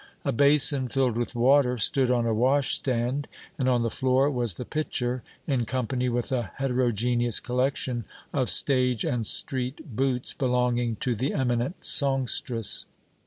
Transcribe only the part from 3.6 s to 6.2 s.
on the floor was the pitcher, in company